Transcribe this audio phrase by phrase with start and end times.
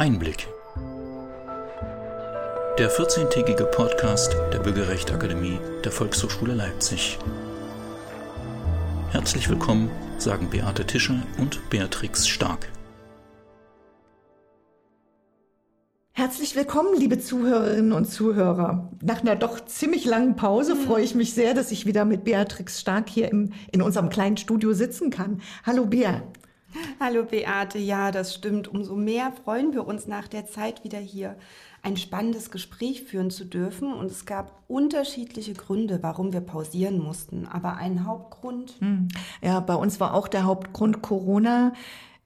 [0.00, 0.48] Einblick.
[2.78, 7.18] Der 14-tägige Podcast der Bürgerrechtsakademie der Volkshochschule Leipzig.
[9.10, 12.72] Herzlich willkommen, sagen Beate Tischer und Beatrix Stark.
[16.12, 18.90] Herzlich willkommen, liebe Zuhörerinnen und Zuhörer.
[19.02, 20.80] Nach einer doch ziemlich langen Pause mhm.
[20.80, 24.38] freue ich mich sehr, dass ich wieder mit Beatrix Stark hier im, in unserem kleinen
[24.38, 25.42] Studio sitzen kann.
[25.66, 26.22] Hallo Bea.
[27.00, 28.68] Hallo Beate, ja, das stimmt.
[28.68, 31.36] Umso mehr freuen wir uns nach der Zeit wieder hier
[31.82, 33.92] ein spannendes Gespräch führen zu dürfen.
[33.92, 37.46] Und es gab unterschiedliche Gründe, warum wir pausieren mussten.
[37.46, 38.74] Aber ein Hauptgrund.
[38.80, 39.08] Hm.
[39.42, 41.72] Ja, bei uns war auch der Hauptgrund Corona.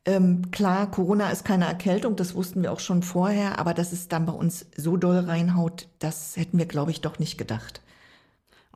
[0.07, 4.09] Ähm, klar, Corona ist keine Erkältung, das wussten wir auch schon vorher, aber dass es
[4.09, 7.81] dann bei uns so doll reinhaut, das hätten wir, glaube ich, doch nicht gedacht.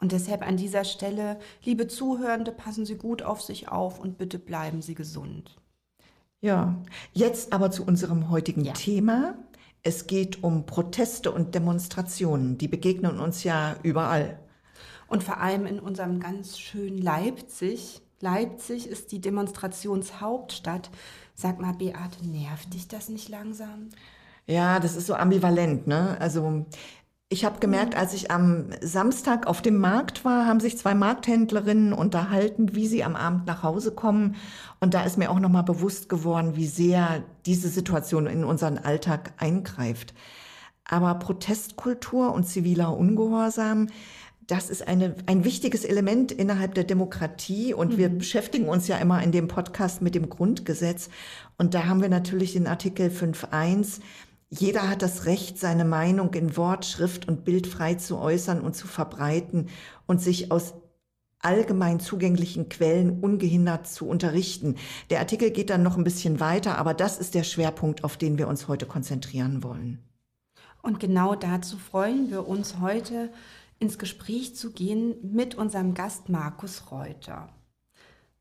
[0.00, 4.38] Und deshalb an dieser Stelle, liebe Zuhörende, passen Sie gut auf sich auf und bitte
[4.38, 5.56] bleiben Sie gesund.
[6.40, 6.76] Ja,
[7.12, 8.72] jetzt aber zu unserem heutigen ja.
[8.72, 9.34] Thema.
[9.82, 12.58] Es geht um Proteste und Demonstrationen.
[12.58, 14.38] Die begegnen uns ja überall.
[15.08, 18.02] Und vor allem in unserem ganz schönen Leipzig.
[18.20, 20.90] Leipzig ist die Demonstrationshauptstadt.
[21.34, 23.88] Sag mal, Beate, nervt dich das nicht langsam?
[24.46, 26.16] Ja, das ist so ambivalent, ne?
[26.20, 26.64] Also
[27.30, 31.92] ich habe gemerkt, als ich am Samstag auf dem Markt war, haben sich zwei Markthändlerinnen
[31.92, 34.36] unterhalten, wie sie am Abend nach Hause kommen.
[34.80, 39.32] Und da ist mir auch nochmal bewusst geworden, wie sehr diese Situation in unseren Alltag
[39.36, 40.14] eingreift.
[40.84, 43.88] Aber Protestkultur und ziviler Ungehorsam,
[44.46, 47.98] das ist eine, ein wichtiges Element innerhalb der Demokratie und mhm.
[47.98, 51.10] wir beschäftigen uns ja immer in dem Podcast mit dem Grundgesetz.
[51.58, 54.00] Und da haben wir natürlich den Artikel 5.1.
[54.50, 58.74] Jeder hat das Recht, seine Meinung in Wort, Schrift und Bild frei zu äußern und
[58.74, 59.68] zu verbreiten
[60.06, 60.74] und sich aus
[61.40, 64.77] allgemein zugänglichen Quellen ungehindert zu unterrichten.
[65.10, 68.38] Der Artikel geht dann noch ein bisschen weiter, aber das ist der Schwerpunkt, auf den
[68.38, 70.02] wir uns heute konzentrieren wollen.
[70.83, 73.30] Und genau dazu freuen wir uns heute
[73.78, 77.50] ins Gespräch zu gehen mit unserem Gast Markus Reuter.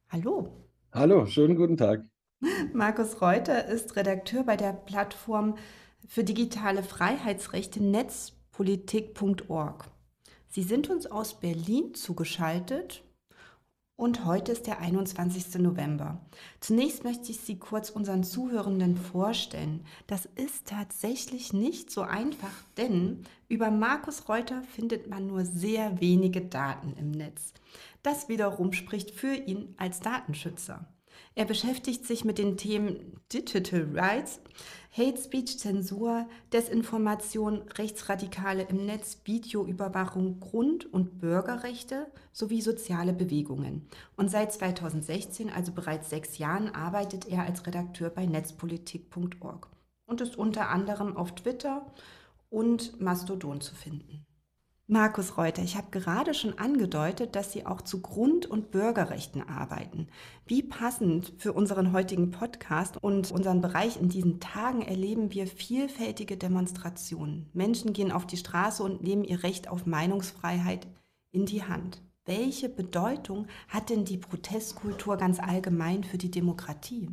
[0.09, 0.53] Hallo.
[0.93, 2.05] Hallo, schönen guten Tag.
[2.73, 5.55] Markus Reuter ist Redakteur bei der Plattform
[6.07, 9.91] für digitale Freiheitsrechte netzpolitik.org.
[10.49, 13.03] Sie sind uns aus Berlin zugeschaltet
[13.97, 15.55] und heute ist der 21.
[15.55, 16.21] November.
[16.59, 19.83] Zunächst möchte ich Sie kurz unseren Zuhörenden vorstellen.
[20.05, 26.41] Das ist tatsächlich nicht so einfach, denn über Markus Reuter findet man nur sehr wenige
[26.41, 27.53] Daten im Netz.
[28.03, 30.85] Das wiederum spricht für ihn als Datenschützer.
[31.37, 34.39] Er beschäftigt sich mit den Themen Digital Rights,
[34.91, 43.87] Hate Speech, Zensur, Desinformation, Rechtsradikale im Netz, Videoüberwachung, Grund- und Bürgerrechte sowie soziale Bewegungen.
[44.15, 49.69] Und seit 2016, also bereits sechs Jahren, arbeitet er als Redakteur bei netzpolitik.org
[50.07, 51.85] und ist unter anderem auf Twitter
[52.49, 54.26] und Mastodon zu finden.
[54.89, 60.07] Markus Reuter, ich habe gerade schon angedeutet, dass Sie auch zu Grund- und Bürgerrechten arbeiten.
[60.45, 66.37] Wie passend für unseren heutigen Podcast und unseren Bereich in diesen Tagen erleben wir vielfältige
[66.37, 67.49] Demonstrationen.
[67.51, 70.87] Menschen gehen auf die Straße und nehmen ihr Recht auf Meinungsfreiheit
[71.33, 72.01] in die Hand.
[72.23, 77.09] Welche Bedeutung hat denn die Protestkultur ganz allgemein für die Demokratie?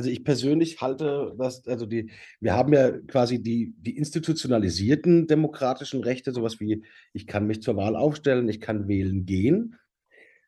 [0.00, 6.02] Also ich persönlich halte das, also die, wir haben ja quasi die, die institutionalisierten demokratischen
[6.02, 9.76] Rechte, sowas wie, ich kann mich zur Wahl aufstellen, ich kann wählen gehen.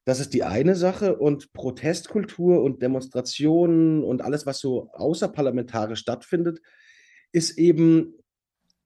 [0.06, 1.18] Das ist die eine Sache.
[1.18, 6.62] Und Protestkultur und Demonstrationen und alles, was so außerparlamentarisch stattfindet,
[7.30, 8.14] ist eben,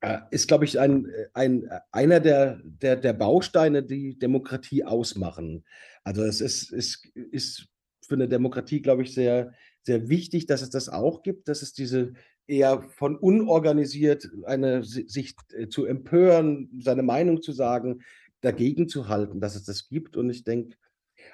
[0.00, 5.65] äh, ist, glaube ich, ein, ein, einer der, der, der Bausteine, die Demokratie ausmachen.
[6.03, 7.69] Also es ist, ist, ist
[8.05, 9.53] für eine Demokratie, glaube ich, sehr,
[9.87, 12.13] sehr wichtig, dass es das auch gibt, dass es diese
[12.49, 18.03] eher von unorganisiert eine sich äh, zu empören, seine Meinung zu sagen,
[18.41, 20.17] dagegen zu halten, dass es das gibt.
[20.17, 20.77] Und ich denke,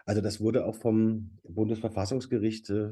[0.07, 2.91] also das wurde auch vom Bundesverfassungsgericht äh,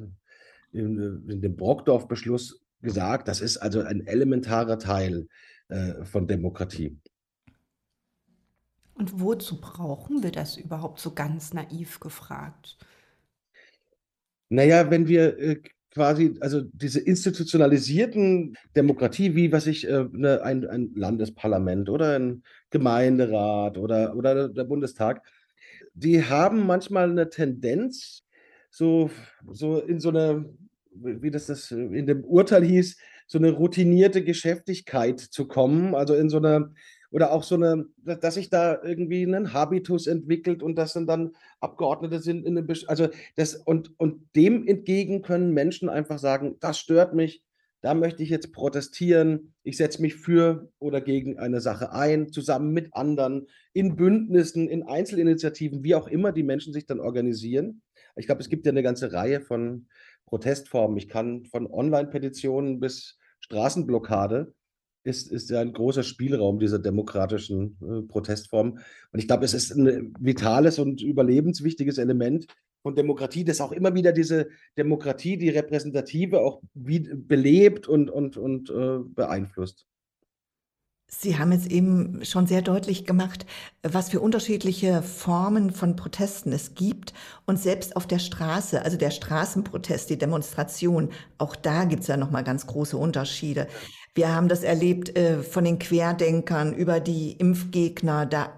[0.73, 5.29] in, äh, in dem Brockdorf-Beschluss gesagt, das ist also ein elementarer Teil
[5.69, 6.99] äh, von Demokratie.
[8.95, 12.77] Und wozu brauchen wir das überhaupt so ganz naiv gefragt?
[14.51, 15.61] Naja, wenn wir äh,
[15.93, 22.43] quasi, also diese institutionalisierten Demokratie, wie was ich, äh, ne, ein, ein Landesparlament oder ein
[22.71, 25.23] Gemeinderat oder, oder der Bundestag,
[25.95, 28.25] die haben manchmal eine Tendenz,
[28.71, 29.11] so,
[29.51, 30.53] so in so eine,
[30.93, 32.97] wie das, das in dem Urteil hieß,
[33.29, 36.73] so eine routinierte Geschäftigkeit zu kommen, also in so eine
[37.11, 41.33] oder auch so eine, dass sich da irgendwie ein Habitus entwickelt und das sind dann
[41.61, 46.79] Abgeordnete sind in einem, also das und, und dem entgegen können Menschen einfach sagen, das
[46.79, 47.43] stört mich,
[47.83, 52.73] da möchte ich jetzt protestieren, ich setze mich für oder gegen eine Sache ein, zusammen
[52.73, 57.83] mit anderen, in Bündnissen, in Einzelinitiativen, wie auch immer die Menschen sich dann organisieren.
[58.17, 59.89] Ich glaube, es gibt ja eine ganze Reihe von
[60.27, 60.99] Protestformen.
[60.99, 64.53] Ich kann von Online-Petitionen bis Straßenblockade
[65.03, 68.79] ist, ist ja ein großer Spielraum dieser demokratischen äh, Protestform.
[69.13, 72.47] Und ich glaube, es ist ein vitales und überlebenswichtiges Element
[72.83, 78.37] von Demokratie, das auch immer wieder diese Demokratie, die repräsentative, auch wie, belebt und, und,
[78.37, 79.87] und äh, beeinflusst.
[81.13, 83.45] Sie haben jetzt eben schon sehr deutlich gemacht,
[83.83, 87.13] was für unterschiedliche Formen von Protesten es gibt.
[87.47, 92.17] Und selbst auf der Straße, also der Straßenprotest, die Demonstration, auch da gibt es ja
[92.17, 93.67] nochmal ganz große Unterschiede.
[94.15, 98.27] Wir haben das erlebt äh, von den Querdenkern über die Impfgegner.
[98.27, 98.53] Da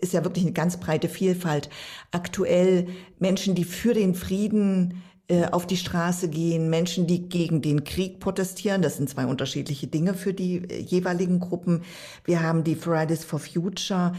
[0.00, 1.68] ist ja wirklich eine ganz breite Vielfalt.
[2.10, 2.88] Aktuell
[3.18, 8.18] Menschen, die für den Frieden äh, auf die Straße gehen, Menschen, die gegen den Krieg
[8.18, 8.82] protestieren.
[8.82, 11.82] Das sind zwei unterschiedliche Dinge für die äh, jeweiligen Gruppen.
[12.24, 14.12] Wir haben die Fridays for Future.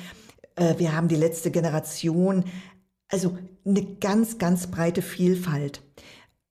[0.56, 2.46] Äh, wir haben die letzte Generation.
[3.10, 5.82] Also eine ganz, ganz breite Vielfalt.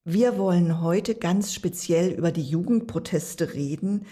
[0.05, 4.07] Wir wollen heute ganz speziell über die Jugendproteste reden.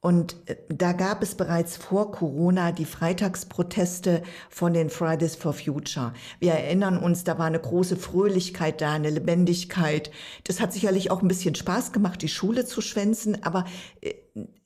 [0.00, 6.12] Und äh, da gab es bereits vor Corona die Freitagsproteste von den Fridays for Future.
[6.38, 10.12] Wir erinnern uns, da war eine große Fröhlichkeit da, eine Lebendigkeit.
[10.44, 13.64] Das hat sicherlich auch ein bisschen Spaß gemacht, die Schule zu schwänzen, aber
[14.02, 14.14] äh,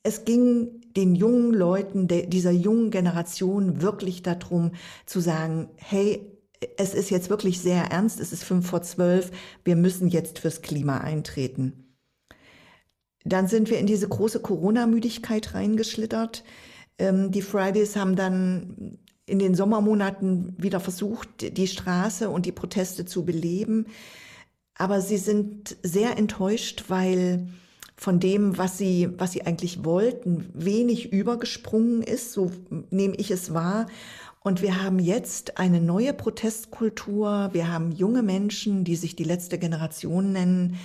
[0.03, 4.73] es ging den jungen Leuten, dieser jungen Generation wirklich darum
[5.07, 6.40] zu sagen, hey,
[6.77, 9.31] es ist jetzt wirklich sehr ernst, es ist fünf vor zwölf,
[9.63, 11.95] wir müssen jetzt fürs Klima eintreten.
[13.23, 16.43] Dann sind wir in diese große Corona-Müdigkeit reingeschlittert.
[16.97, 23.05] Ähm, die Fridays haben dann in den Sommermonaten wieder versucht, die Straße und die Proteste
[23.05, 23.85] zu beleben.
[24.75, 27.47] Aber sie sind sehr enttäuscht, weil
[27.95, 32.33] von dem, was sie, was sie eigentlich wollten, wenig übergesprungen ist.
[32.33, 32.51] So
[32.89, 33.85] nehme ich es wahr.
[34.43, 37.49] Und wir haben jetzt eine neue Protestkultur.
[37.53, 40.77] Wir haben junge Menschen, die sich die letzte Generation nennen,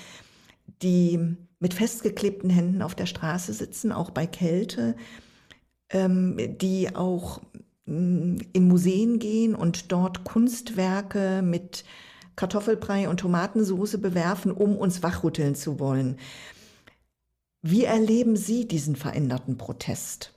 [0.82, 4.94] die mit festgeklebten Händen auf der Straße sitzen, auch bei Kälte,
[5.88, 7.40] ähm, die auch
[7.86, 11.84] mm, in Museen gehen und dort Kunstwerke mit
[12.36, 16.18] Kartoffelbrei und Tomatensoße bewerfen, um uns wachrütteln zu wollen.
[17.62, 20.34] Wie erleben Sie diesen veränderten Protest?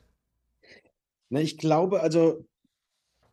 [1.30, 2.46] Ich glaube, also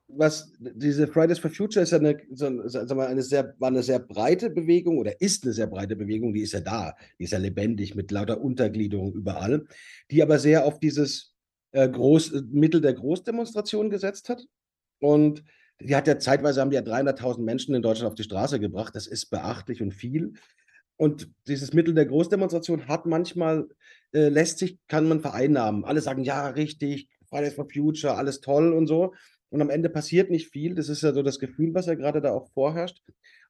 [0.08, 3.98] was diese Fridays for Future ist ja eine, sag mal, eine sehr, war eine sehr
[3.98, 7.38] breite Bewegung oder ist eine sehr breite Bewegung, die ist ja da, die ist ja
[7.38, 9.66] lebendig mit lauter Untergliederung überall,
[10.10, 11.34] die aber sehr auf dieses
[11.72, 14.44] äh, Groß, Mittel der Großdemonstration gesetzt hat.
[15.00, 15.42] Und
[15.80, 18.94] die hat ja zeitweise haben die ja 300.000 Menschen in Deutschland auf die Straße gebracht.
[18.94, 20.34] Das ist beachtlich und viel.
[20.96, 23.68] Und dieses Mittel der Großdemonstration hat manchmal,
[24.12, 25.84] äh, lässt sich, kann man vereinnahmen.
[25.84, 29.12] Alle sagen, ja, richtig, Fridays for Future, alles toll und so
[29.50, 30.74] und am Ende passiert nicht viel.
[30.74, 33.02] Das ist ja so das Gefühl, was ja gerade da auch vorherrscht.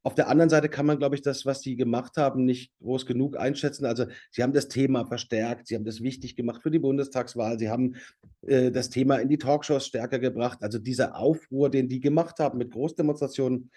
[0.02, 3.06] Auf der anderen Seite kann man, glaube ich, das, was sie gemacht haben, nicht groß
[3.06, 3.86] genug einschätzen.
[3.86, 7.70] Also sie haben das Thema verstärkt, sie haben das wichtig gemacht für die Bundestagswahl, sie
[7.70, 7.96] haben
[8.42, 10.62] äh, das Thema in die Talkshows stärker gebracht.
[10.62, 13.70] Also dieser Aufruhr, den die gemacht haben mit Großdemonstrationen,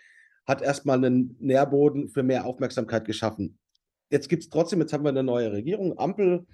[0.45, 3.57] hat erstmal einen Nährboden für mehr Aufmerksamkeit geschaffen.
[4.11, 6.45] Jetzt gibt es trotzdem, jetzt haben wir eine neue Regierung, Ampel,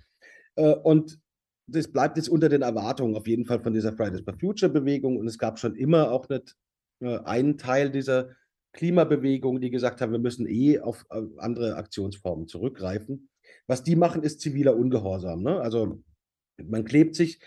[0.55, 1.19] äh, und
[1.67, 5.17] das bleibt jetzt unter den Erwartungen auf jeden Fall von dieser Fridays for Future Bewegung.
[5.17, 6.55] Und es gab schon immer auch nicht
[7.01, 8.29] äh, einen Teil dieser
[8.73, 13.29] Klimabewegung, die gesagt haben, wir müssen eh auf äh, andere Aktionsformen zurückgreifen.
[13.67, 15.41] Was die machen, ist ziviler Ungehorsam.
[15.41, 15.59] Ne?
[15.59, 16.01] Also
[16.61, 17.39] man klebt sich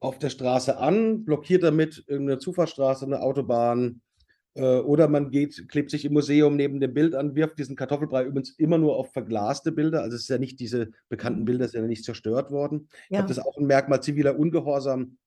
[0.00, 4.02] auf der Straße an, blockiert damit irgendeine Zufahrtsstraße, eine Autobahn,
[4.62, 8.50] oder man geht, klebt sich im Museum neben dem Bild an, wirft diesen Kartoffelbrei übrigens
[8.50, 10.02] immer nur auf verglaste Bilder.
[10.02, 11.46] Also es ist ja nicht diese bekannten mhm.
[11.46, 12.88] Bilder, sind ja nicht zerstört worden.
[12.88, 13.02] Ja.
[13.02, 15.18] Ich glaube, das ist auch ein Merkmal ziviler Ungehorsam.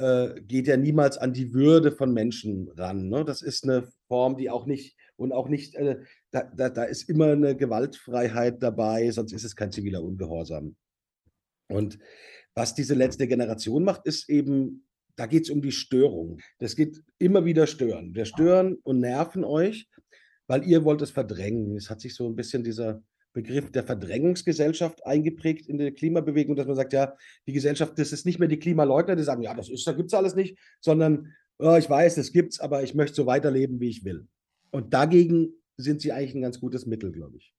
[0.00, 3.08] Äh, geht ja niemals an die Würde von Menschen ran.
[3.08, 3.24] Ne?
[3.24, 5.98] Das ist eine Form, die auch nicht und auch nicht, äh,
[6.30, 10.76] da, da, da ist immer eine Gewaltfreiheit dabei, sonst ist es kein ziviler Ungehorsam.
[11.68, 11.98] Und
[12.54, 14.87] was diese letzte Generation macht, ist eben
[15.18, 16.40] da geht es um die Störung.
[16.58, 18.14] Das geht immer wieder stören.
[18.14, 19.88] Wir stören und nerven euch,
[20.46, 21.76] weil ihr wollt es verdrängen.
[21.76, 26.68] Es hat sich so ein bisschen dieser Begriff der Verdrängungsgesellschaft eingeprägt in der Klimabewegung, dass
[26.68, 27.14] man sagt, ja,
[27.48, 30.08] die Gesellschaft, das ist nicht mehr die Klimaleugner, die sagen, ja, das ist, da gibt
[30.08, 33.90] es alles nicht, sondern oh, ich weiß, das es, aber ich möchte so weiterleben, wie
[33.90, 34.28] ich will.
[34.70, 37.52] Und dagegen sind sie eigentlich ein ganz gutes Mittel, glaube ich.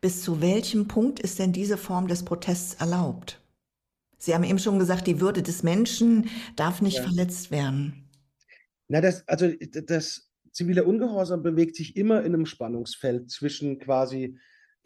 [0.00, 3.42] Bis zu welchem Punkt ist denn diese Form des Protests erlaubt?
[4.18, 7.04] Sie haben eben schon gesagt, die Würde des Menschen darf nicht ja.
[7.04, 8.08] verletzt werden.
[8.88, 9.48] Na, das, also
[9.86, 14.38] das zivile Ungehorsam bewegt sich immer in einem Spannungsfeld zwischen quasi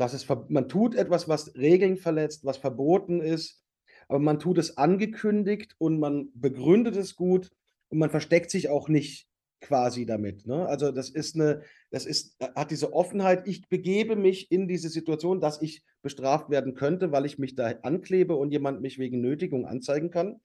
[0.03, 3.63] dass es, man tut etwas, was Regeln verletzt, was verboten ist,
[4.09, 7.51] aber man tut es angekündigt und man begründet es gut
[7.89, 9.29] und man versteckt sich auch nicht
[9.61, 10.47] quasi damit.
[10.47, 10.67] Ne?
[10.67, 11.63] Also das ist eine,
[11.93, 16.75] das ist, hat diese Offenheit, ich begebe mich in diese Situation, dass ich bestraft werden
[16.75, 20.41] könnte, weil ich mich da anklebe und jemand mich wegen Nötigung anzeigen kann.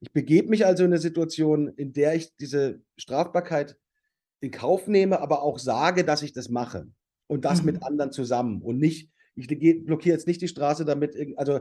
[0.00, 3.78] Ich begebe mich also in eine Situation, in der ich diese Strafbarkeit
[4.40, 6.86] in Kauf nehme, aber auch sage, dass ich das mache
[7.28, 7.66] und das mhm.
[7.72, 11.60] mit anderen zusammen und nicht, ich blockiere jetzt nicht die Straße damit, also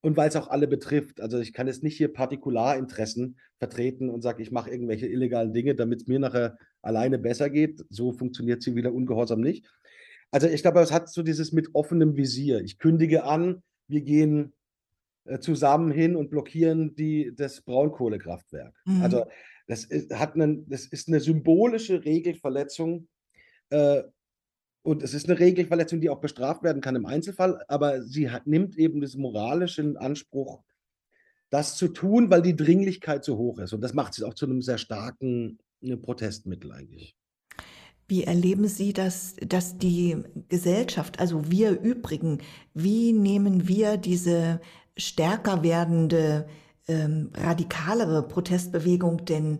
[0.00, 1.20] und weil es auch alle betrifft.
[1.20, 5.74] Also ich kann jetzt nicht hier Partikularinteressen vertreten und sage, ich mache irgendwelche illegalen Dinge,
[5.74, 6.56] damit es mir nachher
[6.88, 7.84] alleine besser geht.
[7.90, 9.70] So funktioniert ziviler Ungehorsam nicht.
[10.30, 12.60] Also ich glaube, es hat so dieses mit offenem Visier.
[12.60, 14.52] Ich kündige an, wir gehen
[15.24, 18.74] äh, zusammen hin und blockieren die, das Braunkohlekraftwerk.
[18.84, 19.02] Mhm.
[19.02, 19.24] Also
[19.66, 23.08] das ist, hat einen, das ist eine symbolische Regelverletzung.
[23.70, 24.02] Äh,
[24.82, 28.46] und es ist eine Regelverletzung, die auch bestraft werden kann im Einzelfall, aber sie hat,
[28.46, 30.62] nimmt eben das moralische in Anspruch,
[31.50, 33.74] das zu tun, weil die Dringlichkeit so hoch ist.
[33.74, 37.16] Und das macht sie auch zu einem sehr starken äh, Protestmittel eigentlich.
[38.08, 40.16] Wie erleben Sie das, dass die
[40.48, 42.38] Gesellschaft, also wir übrigen,
[42.72, 44.60] wie nehmen wir diese
[44.96, 46.48] stärker werdende,
[46.88, 49.58] ähm, radikalere Protestbewegung denn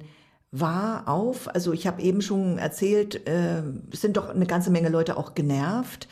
[0.50, 1.54] wahr auf?
[1.54, 5.34] Also ich habe eben schon erzählt, äh, es sind doch eine ganze Menge Leute auch
[5.34, 6.08] genervt.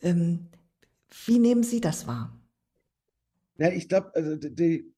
[0.00, 0.46] Ähm,
[1.26, 2.38] wie nehmen Sie das wahr?
[3.58, 4.93] Ja, ich glaube, also die,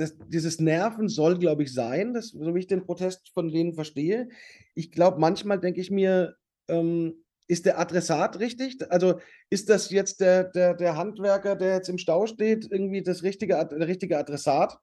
[0.00, 3.74] das, dieses Nerven soll, glaube ich, sein, das, so wie ich den Protest von denen
[3.74, 4.28] verstehe.
[4.74, 6.36] Ich glaube, manchmal denke ich mir,
[6.68, 8.78] ähm, ist der Adressat richtig?
[8.90, 13.22] Also ist das jetzt der, der, der Handwerker, der jetzt im Stau steht, irgendwie das
[13.22, 14.78] richtige, der richtige Adressat?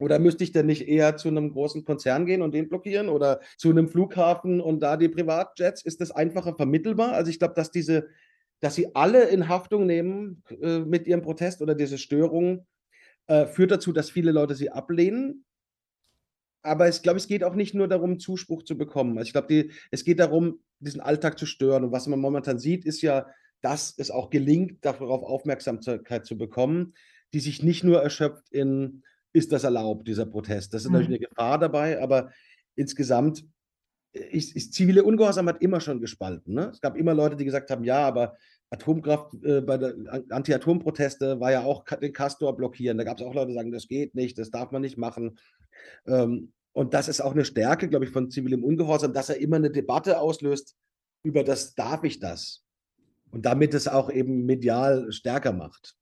[0.00, 3.40] Oder müsste ich denn nicht eher zu einem großen Konzern gehen und den blockieren oder
[3.56, 5.84] zu einem Flughafen und da die Privatjets?
[5.84, 7.12] Ist das einfacher vermittelbar?
[7.12, 8.06] Also ich glaube, dass diese,
[8.60, 12.64] dass sie alle in Haftung nehmen äh, mit ihrem Protest oder diese Störung,
[13.28, 15.44] äh, führt dazu, dass viele Leute sie ablehnen.
[16.62, 19.16] Aber ich glaube, es geht auch nicht nur darum, Zuspruch zu bekommen.
[19.16, 21.84] Also ich glaube, es geht darum, diesen Alltag zu stören.
[21.84, 23.26] Und was man momentan sieht, ist ja,
[23.60, 26.94] dass es auch gelingt, darauf Aufmerksamkeit zu bekommen,
[27.32, 30.74] die sich nicht nur erschöpft in, ist das erlaubt, dieser Protest.
[30.74, 30.94] Das ist mhm.
[30.94, 32.32] natürlich eine Gefahr dabei, aber
[32.74, 33.44] insgesamt
[34.12, 36.54] ist, ist zivile Ungehorsam hat immer schon gespalten.
[36.54, 36.70] Ne?
[36.72, 38.36] Es gab immer Leute, die gesagt haben, ja, aber
[38.70, 39.94] Atomkraft äh, bei der
[40.30, 42.98] Anti-Atom-Proteste war ja auch den Castor blockieren.
[42.98, 45.38] Da gab es auch Leute, die sagen, das geht nicht, das darf man nicht machen.
[46.06, 49.56] Ähm, und das ist auch eine Stärke, glaube ich, von zivilem Ungehorsam, dass er immer
[49.56, 50.76] eine Debatte auslöst
[51.22, 52.64] über das, darf ich das?
[53.30, 55.96] Und damit es auch eben medial stärker macht.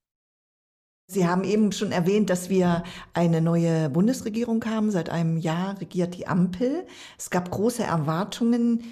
[1.08, 2.82] Sie haben eben schon erwähnt, dass wir
[3.14, 4.90] eine neue Bundesregierung haben.
[4.90, 6.84] Seit einem Jahr regiert die Ampel.
[7.16, 8.82] Es gab große Erwartungen.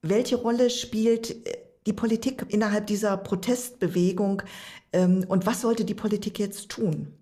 [0.00, 4.42] Welche Rolle spielt äh, die Politik innerhalb dieser Protestbewegung
[4.92, 7.18] ähm, und was sollte die Politik jetzt tun?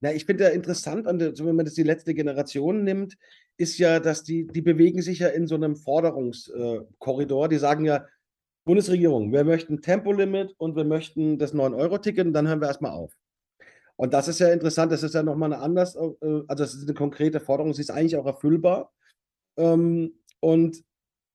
[0.00, 3.16] Na, ich finde ja interessant, wenn man das die letzte Generation nimmt,
[3.56, 7.46] ist ja, dass die, die bewegen sich ja in so einem Forderungskorridor.
[7.46, 8.06] Äh, die sagen ja,
[8.64, 13.12] Bundesregierung, wir möchten Tempolimit und wir möchten das 9-Euro-Ticket und dann hören wir erstmal auf.
[13.96, 16.84] Und das ist ja interessant, das ist ja nochmal eine anders, äh, also das ist
[16.84, 18.92] eine konkrete Forderung, sie ist eigentlich auch erfüllbar.
[19.56, 20.84] Ähm, und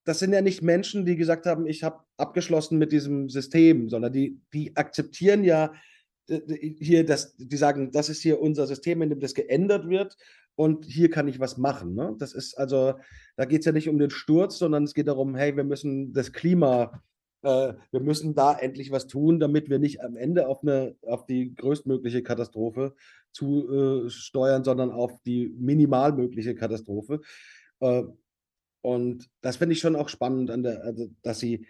[0.04, 4.12] das sind ja nicht Menschen, die gesagt haben, ich habe abgeschlossen mit diesem System, sondern
[4.12, 5.72] die, die akzeptieren ja
[6.26, 10.16] hier, das, die sagen, das ist hier unser System, in dem das geändert wird
[10.54, 11.94] und hier kann ich was machen.
[11.94, 12.14] Ne?
[12.18, 12.94] Das ist also,
[13.36, 16.12] da geht es ja nicht um den Sturz, sondern es geht darum, hey, wir müssen
[16.12, 17.02] das Klima,
[17.42, 21.26] äh, wir müssen da endlich was tun, damit wir nicht am Ende auf, eine, auf
[21.26, 22.94] die größtmögliche Katastrophe
[23.32, 27.20] zu äh, steuern, sondern auf die minimal mögliche Katastrophe.
[27.80, 28.04] Äh,
[28.84, 31.66] und das finde ich schon auch spannend, an der, also, dass sie,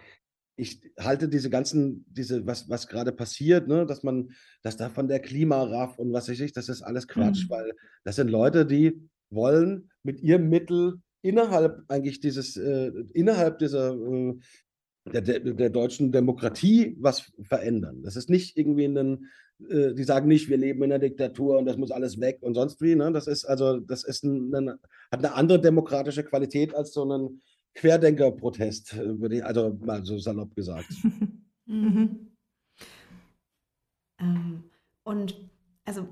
[0.56, 5.06] ich halte diese ganzen, diese, was, was gerade passiert, ne, dass man, dass da von
[5.06, 7.50] der Klimaraff und was weiß ich, das ist alles Quatsch, mhm.
[7.50, 13.94] weil das sind Leute, die wollen mit ihrem Mittel innerhalb eigentlich dieses, äh, innerhalb dieser,
[13.94, 14.35] äh,
[15.04, 18.02] der, der, der, deutschen Demokratie was verändern.
[18.02, 19.28] Das ist nicht irgendwie ein,
[19.68, 22.54] äh, die sagen nicht, wir leben in einer Diktatur und das muss alles weg und
[22.54, 22.94] sonst wie.
[22.94, 23.12] Ne?
[23.12, 24.68] Das ist also, das ist ein, ein,
[25.11, 27.40] hat eine andere demokratische Qualität als so ein
[27.75, 28.96] Querdenker-Protest,
[29.42, 30.88] also mal so salopp gesagt.
[31.66, 32.30] mhm.
[34.20, 34.64] ähm,
[35.02, 35.37] und
[35.84, 36.08] also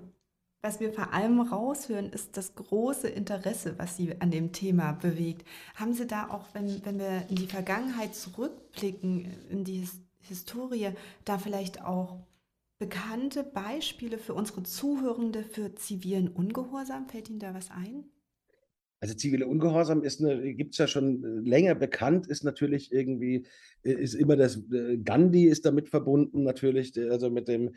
[0.62, 5.47] was wir vor allem raushören, ist das große Interesse, was Sie an dem Thema bewegt.
[5.75, 9.88] Haben Sie da auch, wenn, wenn wir in die Vergangenheit zurückblicken, in die
[10.21, 10.90] Historie,
[11.25, 12.21] da vielleicht auch
[12.78, 17.09] bekannte Beispiele für unsere Zuhörende für zivilen Ungehorsam?
[17.09, 18.04] Fällt Ihnen da was ein?
[19.02, 23.44] Also zivile Ungehorsam ist eine, gibt es ja schon äh, länger bekannt, ist natürlich irgendwie,
[23.82, 27.71] äh, ist immer das, äh, Gandhi ist damit verbunden natürlich, also mit dem,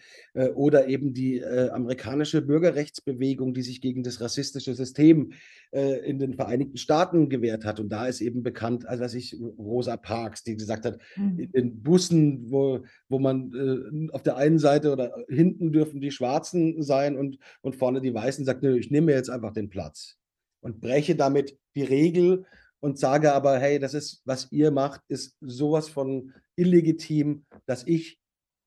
[0.53, 5.32] oder eben die amerikanische Bürgerrechtsbewegung, die sich gegen das rassistische System
[5.72, 7.79] in den Vereinigten Staaten gewehrt hat.
[7.79, 11.50] Und da ist eben bekannt, also was ich, Rosa Parks, die gesagt hat, mhm.
[11.53, 17.17] in Bussen, wo, wo man auf der einen Seite oder hinten dürfen die Schwarzen sein
[17.17, 20.17] und, und vorne die Weißen, sagt, nö, ich nehme mir jetzt einfach den Platz
[20.65, 22.45] und breche damit die Regel
[22.79, 28.17] und sage aber, hey, das ist, was ihr macht, ist sowas von illegitim, dass ich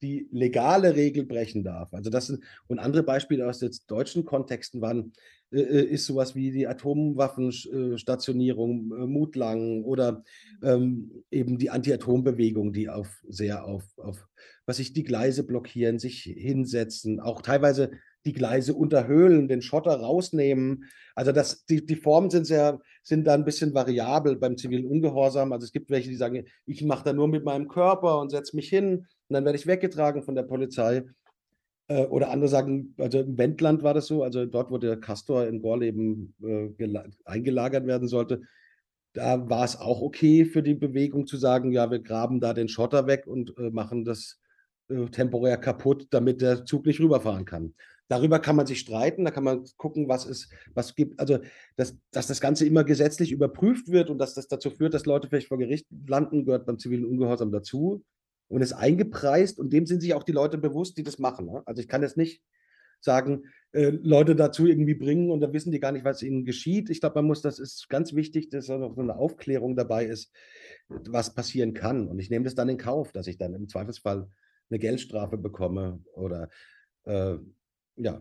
[0.00, 1.92] die legale Regel brechen darf.
[1.92, 5.12] Also das sind, und andere Beispiele aus jetzt deutschen Kontexten waren,
[5.50, 10.22] äh, äh ist sowas wie die Atomwaffenstationierung äh, Mutlang oder
[10.62, 14.24] ähm, eben die Anti-Atom-Bewegung, die auf sehr auf, auf,
[14.66, 17.90] was sich die Gleise blockieren, sich hinsetzen, auch teilweise
[18.28, 20.84] die Gleise unterhöhlen, den Schotter rausnehmen.
[21.14, 25.52] Also das, die, die Formen sind sehr, sind da ein bisschen variabel beim zivilen Ungehorsam.
[25.52, 28.54] Also es gibt welche, die sagen, ich mache da nur mit meinem Körper und setze
[28.54, 31.04] mich hin und dann werde ich weggetragen von der Polizei.
[31.88, 35.46] Äh, oder andere sagen, also im Wendland war das so, also dort, wo der Castor
[35.46, 36.88] in Gorleben äh,
[37.24, 38.42] eingelagert werden sollte,
[39.14, 42.68] da war es auch okay für die Bewegung zu sagen, ja, wir graben da den
[42.68, 44.38] Schotter weg und äh, machen das
[44.88, 47.74] äh, temporär kaputt, damit der Zug nicht rüberfahren kann.
[48.08, 51.38] Darüber kann man sich streiten, da kann man gucken, was es, was gibt, also
[51.76, 55.28] dass, dass das Ganze immer gesetzlich überprüft wird und dass das dazu führt, dass Leute
[55.28, 58.02] vielleicht vor Gericht landen, gehört beim zivilen Ungehorsam dazu
[58.48, 61.46] und ist eingepreist und dem sind sich auch die Leute bewusst, die das machen.
[61.46, 61.62] Ne?
[61.66, 62.42] Also ich kann jetzt nicht
[63.00, 66.90] sagen, äh, Leute dazu irgendwie bringen und da wissen die gar nicht, was ihnen geschieht.
[66.90, 70.06] Ich glaube, man muss, das ist ganz wichtig, dass da noch so eine Aufklärung dabei
[70.06, 70.32] ist,
[70.88, 72.08] was passieren kann.
[72.08, 74.28] Und ich nehme das dann in Kauf, dass ich dann im Zweifelsfall
[74.70, 76.48] eine Geldstrafe bekomme oder
[77.04, 77.36] äh,
[77.98, 78.20] ja.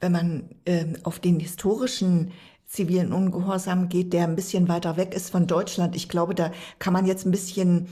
[0.00, 2.32] Wenn man äh, auf den historischen
[2.66, 6.92] zivilen Ungehorsam geht, der ein bisschen weiter weg ist von Deutschland, ich glaube, da kann
[6.92, 7.88] man jetzt ein bisschen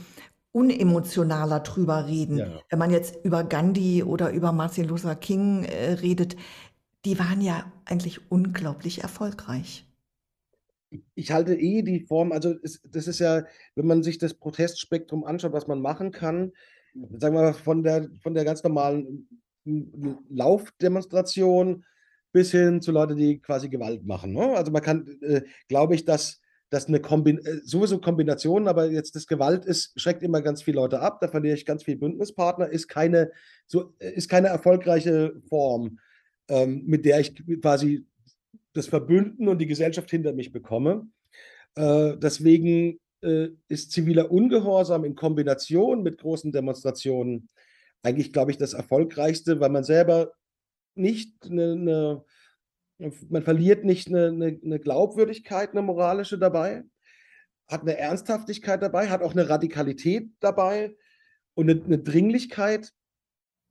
[0.51, 2.37] unemotionaler drüber reden.
[2.37, 2.61] Ja.
[2.69, 6.37] Wenn man jetzt über Gandhi oder über Martin Luther King äh, redet,
[7.03, 9.85] die waren ja eigentlich unglaublich erfolgreich.
[11.13, 13.43] Ich halte eh die Form, also es, das ist ja,
[13.75, 16.53] wenn man sich das Protestspektrum anschaut, was man machen kann,
[17.17, 19.27] sagen wir mal, von der, von der ganz normalen
[20.29, 21.83] Laufdemonstration
[22.31, 24.33] bis hin zu Leuten, die quasi Gewalt machen.
[24.33, 24.55] Ne?
[24.55, 29.15] Also man kann, äh, glaube ich, dass das eine Kombin äh, sowieso Kombination, aber jetzt
[29.15, 32.69] das Gewalt ist, schreckt immer ganz viele Leute ab, da verliere ich ganz viele Bündnispartner,
[32.69, 33.31] ist keine,
[33.67, 35.99] so, äh, ist keine erfolgreiche Form,
[36.49, 38.05] ähm, mit der ich quasi
[38.73, 41.07] das Verbünden und die Gesellschaft hinter mich bekomme.
[41.75, 47.47] Äh, deswegen äh, ist ziviler Ungehorsam in Kombination mit großen Demonstrationen
[48.05, 50.31] eigentlich, glaube ich, das Erfolgreichste, weil man selber
[50.93, 52.25] nicht eine, eine
[53.29, 56.83] man verliert nicht eine, eine, eine, Glaubwürdigkeit, eine moralische dabei,
[57.67, 60.95] hat eine Ernsthaftigkeit dabei, hat auch eine Radikalität dabei
[61.55, 62.93] und eine, eine Dringlichkeit,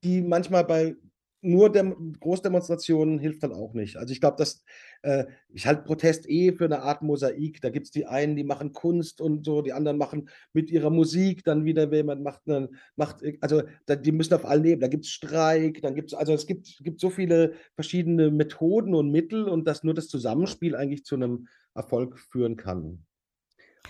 [0.02, 0.96] die manchmal bei
[1.40, 3.96] nur Dem Großdemonstrationen hilft dann auch nicht.
[3.96, 4.64] Also ich glaube, dass
[5.04, 7.60] äh, ich halte Protest eh für eine Art Mosaik.
[7.60, 10.90] Da gibt es die einen, die machen Kunst und so, die anderen machen mit ihrer
[10.90, 14.80] Musik dann wieder, jemand macht eine, macht, also da, die müssen auf allen leben.
[14.80, 18.94] Da gibt es Streik, dann gibt es, also es gibt, gibt so viele verschiedene Methoden
[18.94, 23.04] und Mittel und dass nur das Zusammenspiel eigentlich zu einem Erfolg führen kann.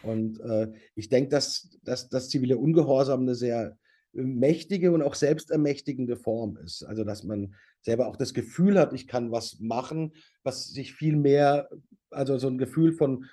[0.02, 3.78] Und äh, ich denke, dass, dass das zivile Ungehorsam eine sehr
[4.14, 6.82] mächtige und auch selbstermächtigende Form ist.
[6.84, 11.16] Also dass man selber auch das Gefühl hat, ich kann was machen, was sich viel
[11.16, 11.68] mehr,
[12.10, 13.26] also so ein Gefühl von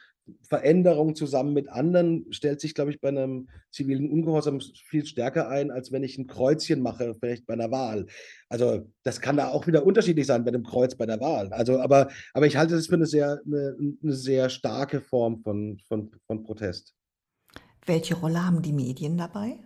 [0.47, 5.71] Veränderung zusammen mit anderen stellt sich, glaube ich, bei einem zivilen Ungehorsam viel stärker ein,
[5.71, 8.05] als wenn ich ein Kreuzchen mache, vielleicht bei einer Wahl.
[8.49, 11.51] Also das kann da auch wieder unterschiedlich sein bei einem Kreuz bei der Wahl.
[11.53, 15.79] Also, aber, aber ich halte das für eine sehr, eine, eine sehr starke Form von,
[15.87, 16.95] von, von Protest.
[17.85, 19.59] Welche Rolle haben die Medien dabei?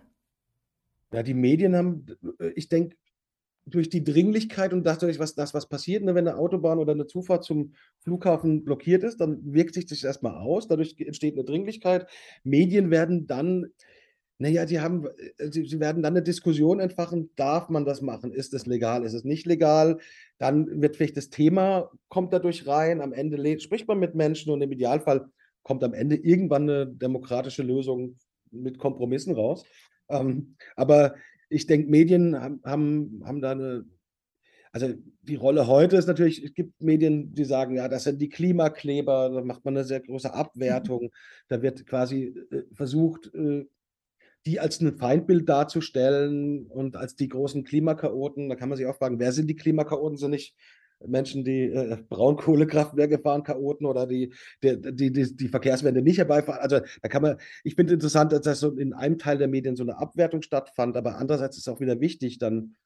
[1.12, 2.06] Ja, die Medien haben,
[2.40, 2.96] äh, ich denke,
[3.66, 7.06] durch die Dringlichkeit und dadurch, was das, was passiert, ne, wenn eine Autobahn oder eine
[7.06, 10.68] Zufahrt zum Flughafen blockiert ist, dann wirkt sich das erstmal aus.
[10.68, 12.06] Dadurch entsteht eine Dringlichkeit.
[12.44, 13.66] Medien werden dann,
[14.38, 15.06] naja, die haben,
[15.38, 18.32] äh, sie, sie werden dann eine Diskussion entfachen, darf man das machen?
[18.32, 19.04] Ist es legal?
[19.04, 19.98] Ist es nicht legal?
[20.38, 24.62] Dann wird vielleicht das Thema, kommt dadurch rein, am Ende spricht man mit Menschen und
[24.62, 25.28] im Idealfall
[25.64, 28.16] kommt am Ende irgendwann eine demokratische Lösung
[28.52, 29.64] mit Kompromissen raus.
[30.08, 31.14] Ähm, aber
[31.48, 33.84] ich denke, Medien haben, haben, haben da eine,
[34.72, 34.92] also
[35.22, 39.30] die Rolle heute ist natürlich, es gibt Medien, die sagen, ja, das sind die Klimakleber,
[39.30, 41.10] da macht man eine sehr große Abwertung,
[41.48, 43.66] da wird quasi äh, versucht, äh,
[44.46, 48.96] die als ein Feindbild darzustellen und als die großen Klimakaoten, da kann man sich auch
[48.96, 50.16] fragen, wer sind die Klimakaoten?
[50.16, 50.54] Sind nicht
[51.04, 54.32] Menschen, die äh, Braunkohlekraftwerke fahren, Chaoten oder die,
[54.62, 56.60] die, die, die, die Verkehrswende nicht herbeifahren.
[56.60, 59.74] Also da kann man, ich finde interessant, dass das so in einem Teil der Medien
[59.76, 62.76] so eine Abwertung stattfand, aber andererseits ist es auch wieder wichtig, dann,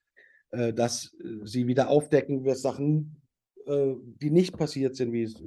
[0.51, 3.21] äh, dass sie wieder aufdecken, wir Sachen,
[3.67, 5.43] äh, die nicht passiert sind, wie es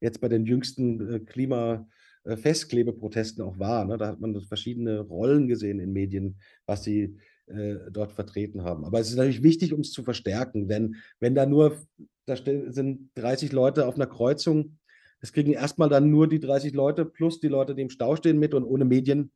[0.00, 3.84] jetzt bei den jüngsten äh, Klimafestklebeprotesten auch war.
[3.84, 3.98] Ne?
[3.98, 8.84] Da hat man verschiedene Rollen gesehen in Medien, was sie äh, dort vertreten haben.
[8.84, 11.76] Aber es ist natürlich wichtig, um es zu verstärken, denn wenn da nur,
[12.24, 14.78] da sind 30 Leute auf einer Kreuzung,
[15.20, 18.38] das kriegen erstmal dann nur die 30 Leute plus die Leute, die im Stau stehen
[18.38, 19.30] mit und ohne Medien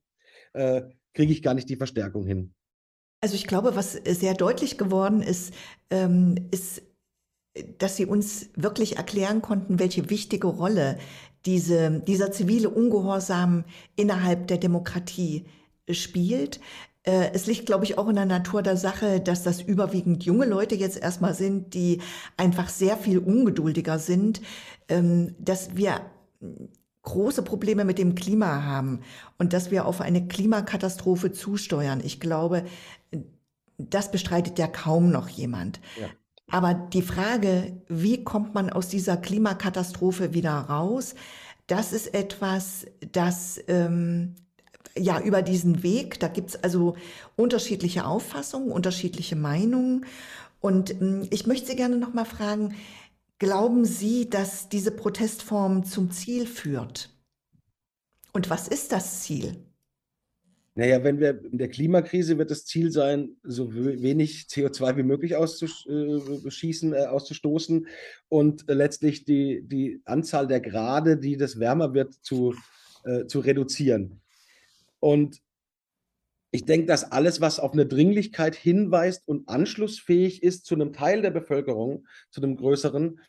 [0.53, 0.83] äh,
[1.15, 2.55] kriege ich gar nicht die Verstärkung hin.
[3.21, 5.53] Also ich glaube, was sehr deutlich geworden ist,
[5.91, 6.83] ähm, ist,
[7.79, 10.99] dass Sie uns wirklich erklären konnten, welche wichtige Rolle
[11.47, 13.65] diese, dieser zivile Ungehorsam
[13.97, 15.47] innerhalb der Demokratie
[15.91, 16.61] spielt.
[17.09, 20.45] Äh, es liegt, glaube ich, auch in der Natur der Sache, dass das überwiegend junge
[20.45, 22.03] Leute jetzt erstmal sind, die
[22.37, 24.43] einfach sehr viel ungeduldiger sind,
[24.91, 26.03] ähm, dass wir
[27.03, 29.01] große Probleme mit dem Klima haben
[29.39, 32.03] und dass wir auf eine Klimakatastrophe zusteuern.
[32.05, 32.65] Ich glaube,
[33.79, 35.81] das bestreitet ja kaum noch jemand.
[35.99, 36.09] Ja.
[36.51, 41.15] Aber die Frage, wie kommt man aus dieser Klimakatastrophe wieder raus,
[41.69, 44.35] das ist etwas, das ähm,
[44.99, 46.21] ja, über diesen Weg.
[46.21, 46.97] Da gibt's also
[47.37, 50.07] unterschiedliche Auffassungen, unterschiedliche Meinungen.
[50.61, 52.75] Und ähm, ich möchte Sie gerne noch mal fragen,
[53.39, 57.11] glauben Sie, dass diese Protestform zum Ziel führt?
[58.33, 59.57] Und was ist das Ziel?
[60.79, 65.35] Naja, wenn wir in der Klimakrise wird das Ziel sein, so wenig CO2 wie möglich
[65.35, 67.89] auszuschießen, äh, auszustoßen
[68.29, 72.55] und äh, letztlich die, die Anzahl der Grade, die das wärmer wird, zu,
[73.03, 74.21] äh, zu reduzieren.
[75.01, 75.41] Und
[76.51, 81.21] ich denke, dass alles, was auf eine Dringlichkeit hinweist und anschlussfähig ist zu einem Teil
[81.21, 83.21] der Bevölkerung, zu einem größeren,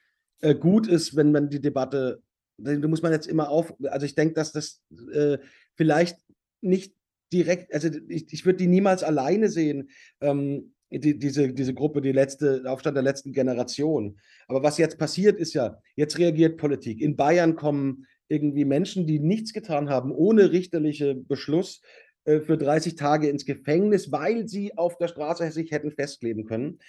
[0.42, 2.22] äh, gut ist, wenn man die Debatte,
[2.58, 4.82] da muss man jetzt immer auf, also ich denke, dass das
[5.14, 5.38] äh,
[5.76, 6.18] vielleicht
[6.62, 6.94] nicht
[7.32, 9.90] direkt, also ich, ich würde die niemals alleine sehen,
[10.22, 14.20] ähm, die, diese, diese Gruppe, die letzte, Aufstand der letzten Generation.
[14.48, 17.02] Aber was jetzt passiert, ist ja, jetzt reagiert Politik.
[17.02, 21.82] In Bayern kommen irgendwie Menschen, die nichts getan haben, ohne richterliche Beschluss
[22.24, 26.80] äh, für 30 Tage ins Gefängnis, weil sie auf der Straße sich hätten festkleben können.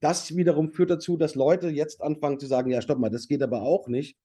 [0.00, 3.42] Das wiederum führt dazu, dass Leute jetzt anfangen zu sagen, ja, stopp mal, das geht
[3.42, 4.16] aber auch nicht.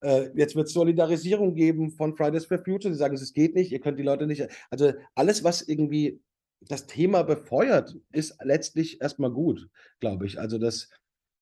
[0.00, 2.92] Äh, jetzt wird es Solidarisierung geben von Fridays for Future.
[2.92, 4.46] Sie sagen, es geht nicht, ihr könnt die Leute nicht.
[4.70, 6.20] Also alles, was irgendwie
[6.60, 9.68] das Thema befeuert, ist letztlich erstmal gut,
[10.00, 10.38] glaube ich.
[10.38, 10.88] Also das,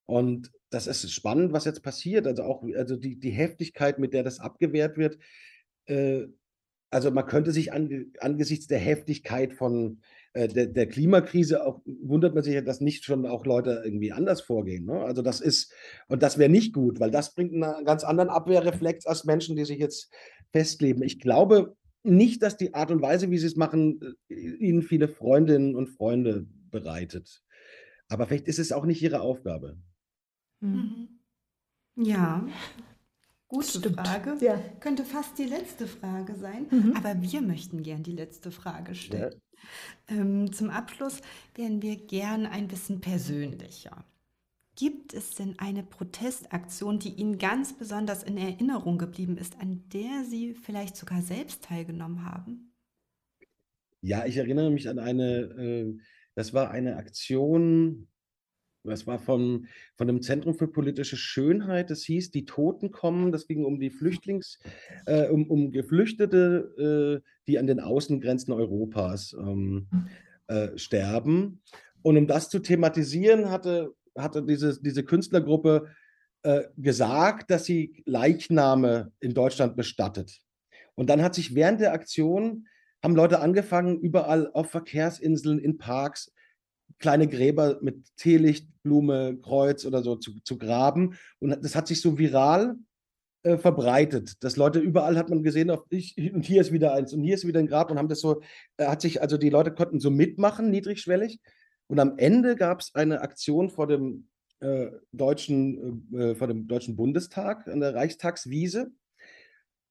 [0.07, 2.27] und das ist spannend, was jetzt passiert.
[2.27, 5.19] Also auch also die, die Heftigkeit, mit der das abgewehrt wird.
[5.87, 6.27] Äh,
[6.91, 10.03] also man könnte sich an, angesichts der Heftigkeit von
[10.35, 14.43] äh, der, der, Klimakrise auch wundert man sich, dass nicht schon auch Leute irgendwie anders
[14.43, 14.85] vorgehen.
[14.85, 15.01] Ne?
[15.01, 15.73] Also das ist,
[16.09, 19.65] und das wäre nicht gut, weil das bringt einen ganz anderen Abwehrreflex als Menschen, die
[19.65, 20.11] sich jetzt
[20.53, 21.03] festleben.
[21.03, 25.09] Ich glaube nicht, dass die Art und Weise, wie sie es machen, äh, ihnen viele
[25.09, 27.43] Freundinnen und Freunde bereitet.
[28.09, 29.79] Aber vielleicht ist es auch nicht ihre Aufgabe.
[30.62, 31.09] Mhm.
[31.96, 32.46] Ja,
[33.48, 34.01] gute Stimmt.
[34.01, 34.37] Frage.
[34.40, 34.59] Ja.
[34.81, 36.94] Könnte fast die letzte Frage sein, mhm.
[36.96, 39.35] aber wir möchten gern die letzte Frage stellen.
[40.09, 40.16] Ja.
[40.16, 41.20] Ähm, zum Abschluss
[41.55, 44.05] wären wir gern ein bisschen persönlicher.
[44.75, 50.25] Gibt es denn eine Protestaktion, die Ihnen ganz besonders in Erinnerung geblieben ist, an der
[50.25, 52.72] Sie vielleicht sogar selbst teilgenommen haben?
[54.01, 55.98] Ja, ich erinnere mich an eine, äh,
[56.35, 58.09] das war eine Aktion
[58.85, 59.66] das war von,
[59.97, 61.90] von dem Zentrum für politische Schönheit.
[61.90, 63.31] Das hieß, die Toten kommen.
[63.31, 64.59] Das ging um die Flüchtlings,
[65.07, 69.87] äh, um, um Geflüchtete, äh, die an den Außengrenzen Europas ähm,
[70.49, 71.62] äh, sterben.
[72.03, 75.88] Und um das zu thematisieren, hatte, hatte diese, diese Künstlergruppe
[76.42, 80.40] äh, gesagt, dass sie Leichname in Deutschland bestattet.
[80.97, 82.66] Und dann hat sich während der Aktion
[83.03, 86.33] haben Leute angefangen, überall auf Verkehrsinseln, in Parks,
[86.98, 91.14] kleine Gräber mit Teelicht, Blume, Kreuz oder so zu, zu graben.
[91.38, 92.76] Und das hat sich so viral
[93.44, 94.42] äh, verbreitet.
[94.44, 97.35] dass Leute überall hat man gesehen, auf, ich, und hier ist wieder eins und hier
[97.35, 98.40] ist wieder ein Grab und haben das so,
[98.76, 101.40] äh, hat sich, also die Leute konnten so mitmachen, niedrigschwellig.
[101.88, 104.28] Und am Ende gab es eine Aktion vor dem
[104.61, 108.92] äh, deutschen, äh, vor dem Deutschen Bundestag an der Reichstagswiese.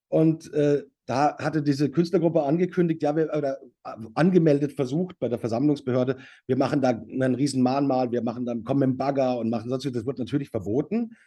[0.07, 5.39] Und äh, da hatte diese Künstlergruppe angekündigt, ja, wir, oder äh, angemeldet versucht bei der
[5.39, 6.15] Versammlungsbehörde,
[6.47, 9.93] wir machen da einen riesen Mahnmal, wir machen dann, kommen im Bagger und machen sonst,
[9.93, 11.17] das wird natürlich verboten.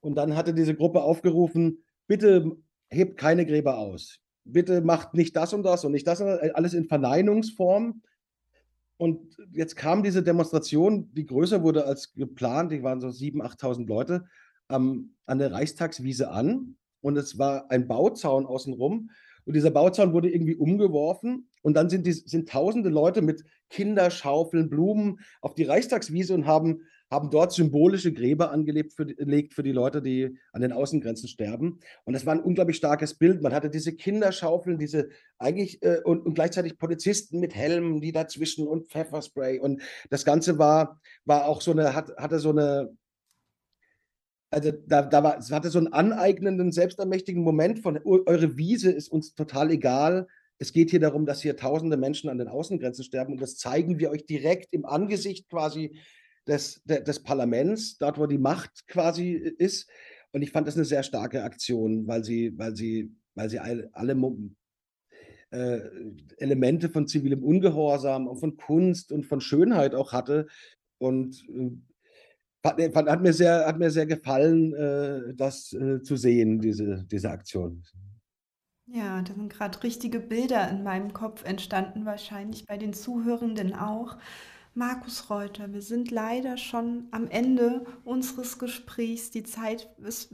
[0.00, 2.56] Und dann hatte diese Gruppe aufgerufen, bitte
[2.88, 4.18] hebt keine Gräber aus.
[4.44, 8.00] Bitte macht nicht das und das und nicht das, alles in Verneinungsform.
[8.96, 13.86] Und jetzt kam diese Demonstration, die größer wurde als geplant, die waren so 7.000, 8.000
[13.86, 14.24] Leute,
[14.70, 16.78] ähm, an der Reichstagswiese an.
[17.00, 19.10] Und es war ein Bauzaun außenrum.
[19.44, 21.48] Und dieser Bauzaun wurde irgendwie umgeworfen.
[21.62, 26.82] Und dann sind, die, sind tausende Leute mit Kinderschaufeln, Blumen auf die Reichstagswiese und haben
[27.10, 31.80] haben dort symbolische Gräber angelegt für, die, für die Leute, die an den Außengrenzen sterben.
[32.04, 33.42] Und das war ein unglaublich starkes Bild.
[33.42, 35.08] Man hatte diese Kinderschaufeln, diese
[35.38, 39.58] eigentlich äh, und, und, gleichzeitig Polizisten mit Helmen, die dazwischen und Pfefferspray.
[39.58, 42.94] Und das Ganze war, war auch so eine, hat, hatte so eine,
[44.50, 49.08] also da, da war, es hatte so einen aneignenden, selbstermächtigen Moment von eure Wiese ist
[49.08, 50.26] uns total egal.
[50.58, 53.98] Es geht hier darum, dass hier tausende Menschen an den Außengrenzen sterben und das zeigen
[53.98, 55.96] wir euch direkt im Angesicht quasi
[56.46, 59.88] des, des Parlaments, dort wo die Macht quasi ist.
[60.32, 63.90] Und ich fand das eine sehr starke Aktion, weil sie, weil sie, weil sie alle,
[63.92, 64.16] alle
[65.50, 65.80] äh,
[66.38, 70.46] Elemente von zivilem Ungehorsam und von Kunst und von Schönheit auch hatte.
[70.98, 71.46] Und
[72.62, 77.04] äh, fand, hat, mir sehr, hat mir sehr gefallen, äh, das äh, zu sehen, diese,
[77.10, 77.84] diese Aktion.
[78.86, 84.16] Ja, da sind gerade richtige Bilder in meinem Kopf entstanden, wahrscheinlich bei den Zuhörenden auch.
[84.74, 89.30] Markus Reuter, wir sind leider schon am Ende unseres Gesprächs.
[89.30, 90.32] Die Zeit ist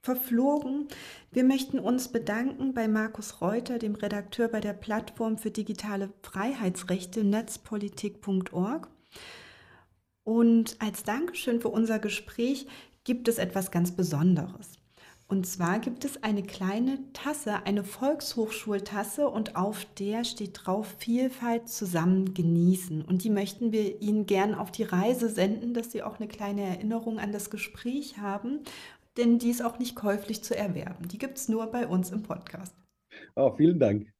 [0.00, 0.88] verflogen.
[1.30, 7.24] Wir möchten uns bedanken bei Markus Reuter, dem Redakteur bei der Plattform für digitale Freiheitsrechte
[7.24, 8.88] netzpolitik.org.
[10.28, 12.66] Und als Dankeschön für unser Gespräch
[13.02, 14.72] gibt es etwas ganz Besonderes.
[15.26, 21.70] Und zwar gibt es eine kleine Tasse, eine Volkshochschultasse und auf der steht drauf Vielfalt
[21.70, 23.00] zusammen genießen.
[23.00, 26.60] Und die möchten wir Ihnen gern auf die Reise senden, dass Sie auch eine kleine
[26.60, 28.60] Erinnerung an das Gespräch haben,
[29.16, 31.08] denn die ist auch nicht käuflich zu erwerben.
[31.08, 32.74] Die gibt es nur bei uns im Podcast.
[33.34, 34.12] Oh, vielen Dank.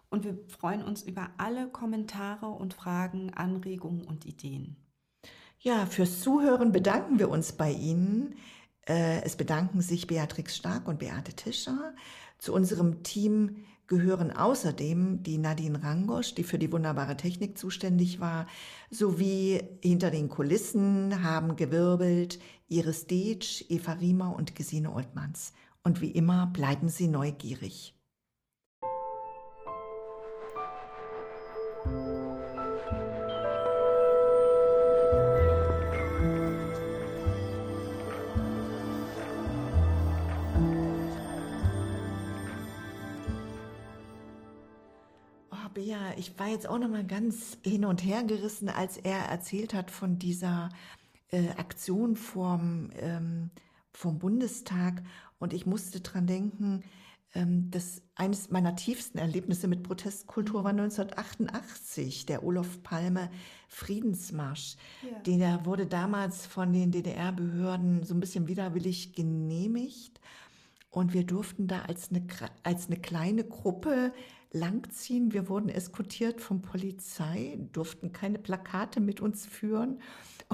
[0.10, 4.78] und wir freuen uns über alle Kommentare und Fragen, Anregungen und Ideen.
[5.60, 8.36] Ja, fürs Zuhören bedanken wir uns bei Ihnen.
[8.88, 11.94] Äh, es bedanken sich Beatrix Stark und Beate Tischer.
[12.38, 18.48] Zu unserem Team gehören außerdem die Nadine Rangosch, die für die wunderbare Technik zuständig war,
[18.90, 22.40] sowie hinter den Kulissen haben gewirbelt
[22.70, 25.52] Iris Deetsch, Eva Riemer und Gesine Oltmanns.
[25.84, 27.94] Und wie immer bleiben Sie neugierig.
[46.18, 49.92] Ich war jetzt auch noch mal ganz hin und her gerissen, als er erzählt hat
[49.92, 50.70] von dieser
[51.30, 53.50] äh, Aktion vom, ähm,
[53.92, 55.04] vom Bundestag.
[55.40, 56.84] Und ich musste dran denken,
[57.34, 63.30] ähm, dass eines meiner tiefsten Erlebnisse mit Protestkultur war 1988, der Olof Palme
[63.70, 64.76] Friedensmarsch.
[65.02, 65.20] Ja.
[65.20, 70.20] Der wurde damals von den DDR-Behörden so ein bisschen widerwillig genehmigt.
[70.90, 72.28] Und wir durften da als eine,
[72.64, 74.12] als eine kleine Gruppe
[74.52, 75.34] langziehen.
[75.34, 80.00] Wir wurden eskortiert von Polizei, durften keine Plakate mit uns führen.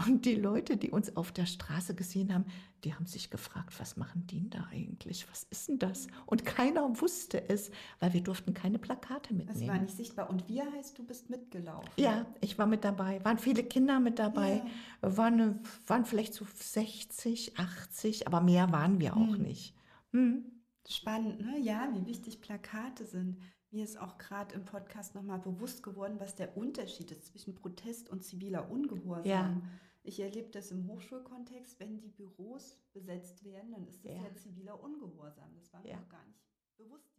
[0.05, 2.45] Und die Leute, die uns auf der Straße gesehen haben,
[2.83, 5.27] die haben sich gefragt, was machen die da eigentlich?
[5.31, 6.07] Was ist denn das?
[6.27, 9.59] Und keiner wusste es, weil wir durften keine Plakate mitnehmen.
[9.59, 10.29] Das war nicht sichtbar.
[10.29, 11.89] Und wir heißt, du bist mitgelaufen?
[11.97, 13.23] Ja, ich war mit dabei.
[13.25, 14.61] Waren viele Kinder mit dabei.
[15.01, 15.17] Ja.
[15.17, 19.41] Waren, waren vielleicht so 60, 80, aber mehr waren wir auch hm.
[19.41, 19.73] nicht.
[20.11, 20.45] Hm.
[20.87, 21.59] Spannend, ne?
[21.59, 23.37] Ja, wie wichtig Plakate sind.
[23.71, 28.09] Mir ist auch gerade im Podcast nochmal bewusst geworden, was der Unterschied ist zwischen Protest
[28.09, 29.25] und ziviler Ungehorsam.
[29.25, 29.61] Ja.
[30.03, 34.35] Ich erlebe das im Hochschulkontext, wenn die Büros besetzt werden, dann ist das ja, ja
[34.35, 35.53] ziviler Ungehorsam.
[35.55, 35.97] Das war mir ja.
[35.97, 36.39] noch gar nicht
[36.77, 37.16] bewusst.